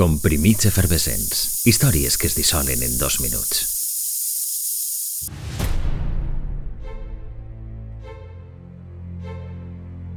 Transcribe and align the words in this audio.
Comprimits 0.00 0.64
efervescents. 0.64 1.66
Històries 1.68 2.14
que 2.16 2.24
es 2.30 2.32
dissolen 2.32 2.80
en 2.80 2.94
dos 2.96 3.18
minuts. 3.20 3.58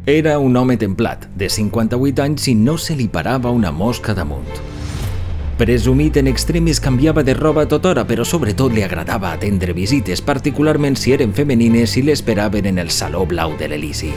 Era 0.06 0.38
un 0.40 0.56
home 0.56 0.78
templat, 0.80 1.26
de 1.36 1.50
58 1.52 2.24
anys 2.24 2.48
i 2.48 2.56
no 2.56 2.78
se 2.80 2.96
li 2.96 3.10
parava 3.12 3.52
una 3.52 3.74
mosca 3.76 4.15
damunt. 4.15 4.47
Presumit 5.60 6.22
en 6.24 6.31
extremis 6.31 6.79
canviava 6.79 7.28
de 7.28 7.36
roba 7.36 7.68
a 7.68 7.72
tota 7.76 7.92
hora, 7.92 8.08
però 8.08 8.24
sobretot 8.24 8.72
li 8.72 8.88
agradava 8.88 9.34
atendre 9.34 9.76
visites, 9.76 10.24
particularment 10.24 10.96
si 10.96 11.12
eren 11.12 11.36
femenines 11.36 12.00
i 12.00 12.08
l'esperaven 12.08 12.72
en 12.72 12.79
el 12.79 12.90
Saló 12.90 13.28
Blau 13.28 13.60
de 13.60 13.68
l'Elisi. 13.68 14.15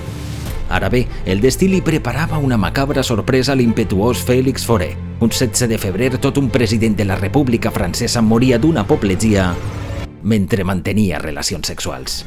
Ara 0.69 0.89
bé, 0.89 1.07
el 1.27 1.41
destí 1.41 1.69
li 1.69 1.80
preparava 1.80 2.39
una 2.39 2.59
macabra 2.59 3.03
sorpresa 3.07 3.53
a 3.53 3.57
l'impetuós 3.57 4.25
Félix 4.27 4.67
Fauré. 4.67 4.96
Un 5.21 5.31
16 5.31 5.69
de 5.71 5.79
febrer, 5.79 6.18
tot 6.18 6.39
un 6.39 6.50
president 6.50 6.96
de 6.96 7.04
la 7.04 7.17
República 7.17 7.71
Francesa 7.71 8.21
moria 8.21 8.59
d'una 8.59 8.82
apoplegia 8.82 9.54
mentre 10.26 10.64
mantenia 10.64 11.21
relacions 11.23 11.68
sexuals. 11.68 12.25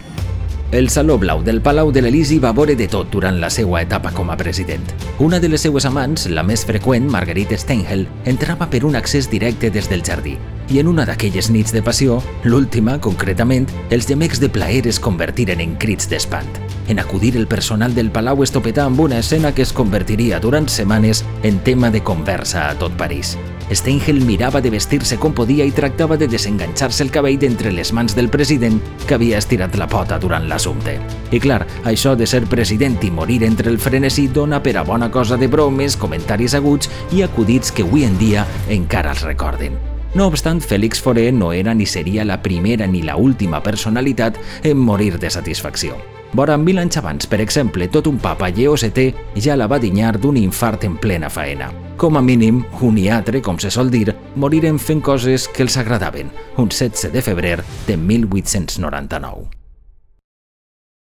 El 0.71 0.91
Saló 0.93 1.17
Blau 1.17 1.41
del 1.43 1.63
Palau 1.65 1.89
de 1.91 2.03
l'Elisi 2.03 2.37
va 2.37 2.51
veure 2.53 2.75
de 2.77 2.85
tot 2.87 3.09
durant 3.09 3.39
la 3.41 3.49
seva 3.49 3.81
etapa 3.81 4.11
com 4.13 4.29
a 4.29 4.37
president. 4.37 4.85
Una 5.17 5.39
de 5.41 5.49
les 5.49 5.65
seues 5.65 5.87
amants, 5.89 6.27
la 6.29 6.43
més 6.45 6.61
freqüent, 6.63 7.09
Marguerite 7.09 7.57
Stengel, 7.57 8.05
entrava 8.29 8.69
per 8.69 8.83
un 8.85 8.95
accés 8.95 9.31
directe 9.31 9.73
des 9.73 9.89
del 9.89 10.05
jardí. 10.05 10.37
I 10.69 10.79
en 10.79 10.93
una 10.93 11.07
d'aquelles 11.09 11.49
nits 11.49 11.73
de 11.73 11.81
passió, 11.81 12.21
l'última, 12.45 12.99
concretament, 13.01 13.65
els 13.89 14.05
gemecs 14.05 14.39
de 14.39 14.53
plaer 14.53 14.85
es 14.87 15.01
convertiren 15.01 15.59
en 15.65 15.73
crits 15.81 16.07
d'espant. 16.07 16.68
En 16.89 16.97
acudir 16.97 17.37
el 17.37 17.45
personal 17.45 17.93
del 17.93 18.09
Palau 18.09 18.41
es 18.41 18.49
topetà 18.49 18.87
amb 18.89 18.99
una 18.99 19.19
escena 19.21 19.51
que 19.53 19.61
es 19.61 19.71
convertiria 19.77 20.39
durant 20.41 20.65
setmanes 20.73 21.21
en 21.45 21.59
tema 21.61 21.91
de 21.93 22.01
conversa 22.01 22.63
a 22.65 22.73
tot 22.79 22.95
París. 22.97 23.35
Stengel 23.69 24.23
mirava 24.25 24.57
de 24.59 24.71
vestir-se 24.73 25.19
com 25.21 25.35
podia 25.37 25.67
i 25.69 25.71
tractava 25.71 26.17
de 26.17 26.25
desenganxar-se 26.27 27.05
el 27.05 27.13
cabell 27.13 27.37
d'entre 27.37 27.69
les 27.69 27.93
mans 27.93 28.17
del 28.17 28.31
president 28.33 28.81
que 29.05 29.19
havia 29.19 29.37
estirat 29.37 29.77
la 29.77 29.85
pota 29.85 30.17
durant 30.17 30.49
l'assumpte. 30.49 30.97
I 31.29 31.37
clar, 31.37 31.61
això 31.85 32.15
de 32.17 32.25
ser 32.25 32.41
president 32.49 32.97
i 33.05 33.13
morir 33.13 33.43
entre 33.45 33.69
el 33.69 33.77
frenesí 33.77 34.25
dona 34.25 34.57
per 34.65 34.79
a 34.81 34.83
bona 34.83 35.11
cosa 35.13 35.37
de 35.37 35.45
bromes, 35.45 35.93
comentaris 35.93 36.57
aguts 36.57 36.89
i 37.13 37.21
acudits 37.21 37.69
que 37.71 37.85
avui 37.85 38.09
en 38.09 38.17
dia 38.17 38.47
encara 38.67 39.13
els 39.13 39.21
recorden. 39.29 39.77
No 40.17 40.25
obstant, 40.25 40.57
Félix 40.57 41.05
Fauré 41.05 41.29
no 41.31 41.53
era 41.53 41.75
ni 41.77 41.85
seria 41.85 42.25
la 42.25 42.41
primera 42.41 42.87
ni 42.87 43.03
la 43.03 43.15
última 43.15 43.61
personalitat 43.61 44.41
en 44.63 44.79
morir 44.79 45.19
de 45.19 45.29
satisfacció. 45.29 46.18
Vora 46.33 46.57
mil 46.57 46.77
anys 46.77 46.99
abans, 47.01 47.27
per 47.27 47.41
exemple, 47.41 47.87
tot 47.89 48.07
un 48.07 48.19
papa 48.21 48.49
Lleó 48.53 48.75
VII 48.77 49.41
ja 49.41 49.57
la 49.57 49.67
va 49.67 49.79
dinyar 49.81 50.17
d'un 50.19 50.37
infart 50.37 50.85
en 50.85 50.97
plena 50.97 51.29
faena. 51.29 51.71
Com 51.99 52.17
a 52.17 52.21
mínim, 52.21 52.63
un 52.81 52.97
i 52.97 53.09
altre, 53.09 53.41
com 53.41 53.59
se 53.59 53.71
sol 53.73 53.89
dir, 53.91 54.13
moriren 54.35 54.79
fent 54.79 55.01
coses 55.01 55.49
que 55.49 55.65
els 55.65 55.77
agradaven, 55.77 56.31
un 56.57 56.69
16 56.69 57.11
de 57.13 57.25
febrer 57.25 57.57
de 57.87 57.97
1899. 57.97 59.58